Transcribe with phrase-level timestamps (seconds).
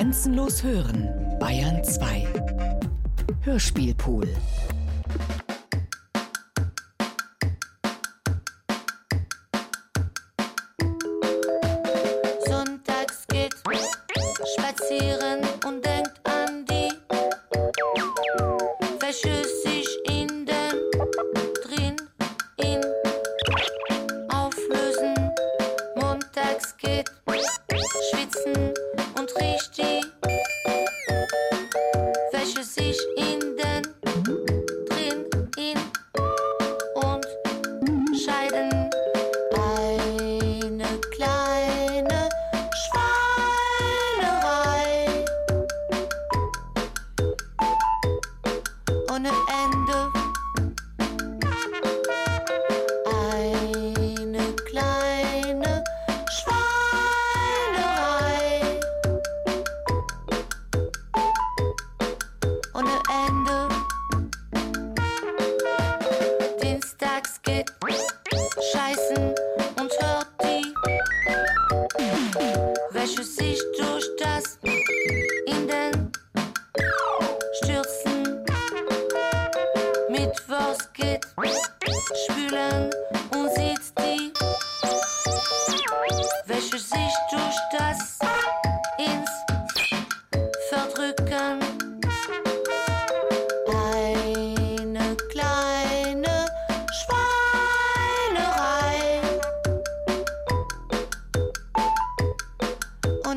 [0.00, 2.26] Grenzenlos hören, Bayern 2.
[3.42, 4.26] Hörspielpool.
[12.46, 13.52] Sonntags geht
[14.56, 16.19] spazieren und denkt
[32.80, 33.82] sich in den
[34.88, 35.18] drin
[35.56, 35.78] in
[36.94, 37.26] und
[38.24, 38.70] scheiden.
[39.52, 42.28] Eine kleine
[42.82, 44.40] Schweinerei
[49.10, 49.30] ohne
[49.62, 50.19] Ende.
[73.00, 74.58] Wäsche sich durch das
[75.46, 76.12] in den
[77.62, 78.44] Stürzen.
[80.10, 81.24] Mittwochs geht
[82.26, 82.90] spülen
[83.32, 83.89] und sieht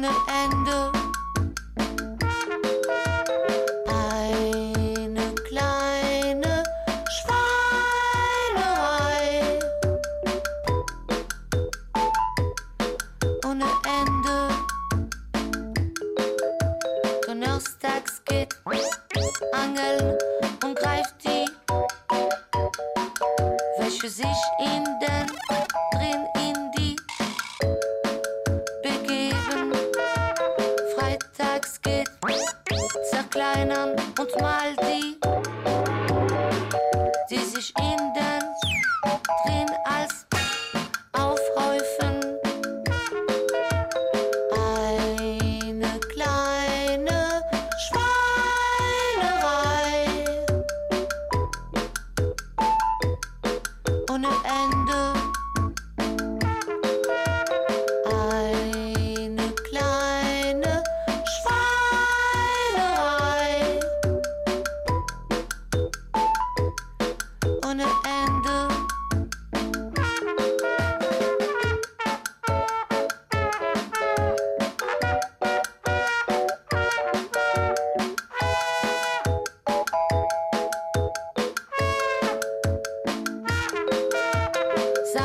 [0.04, 0.92] ohne Ende.
[3.88, 6.64] Eine kleine
[7.16, 8.50] Schweinerei
[13.46, 13.70] ohne
[14.02, 14.36] Ende.
[17.26, 18.54] Donnerstags geht
[19.54, 20.18] angeln
[20.66, 21.48] und greift die
[23.80, 24.83] Wäsche sich in
[33.54, 35.18] zerkleinern und mal die,
[37.30, 38.42] die sich in den
[39.46, 40.26] drin als
[41.14, 42.40] aufhäufen.
[44.52, 47.42] Eine kleine
[47.88, 49.28] Schweinerei
[54.10, 55.23] ohne Ende.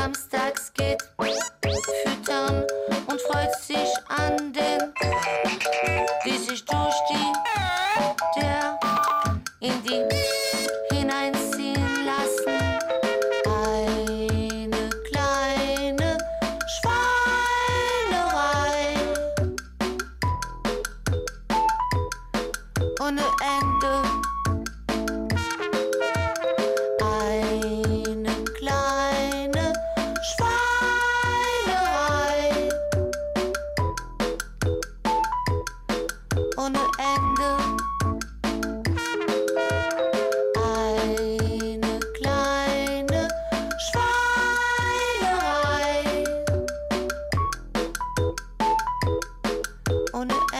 [0.01, 2.65] Samstags geht füttern
[3.07, 4.93] und freut sich an den,
[6.25, 7.33] die sich durch die
[8.39, 8.79] der
[9.59, 10.05] in die
[10.95, 12.79] hineinziehen lassen.
[13.45, 16.17] Eine kleine
[16.79, 18.15] Schweinerei
[23.01, 23.25] ohne
[23.59, 24.08] Ende.
[36.69, 37.49] Ohne Ende.
[40.55, 43.21] Eine kleine
[43.79, 44.13] Schweinerei
[50.13, 50.58] ohne Ende.